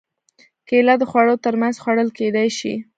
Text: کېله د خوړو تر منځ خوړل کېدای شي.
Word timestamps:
کېله 0.67 0.93
د 0.99 1.03
خوړو 1.09 1.35
تر 1.45 1.53
منځ 1.61 1.75
خوړل 1.83 2.09
کېدای 2.17 2.49
شي. 2.57 2.73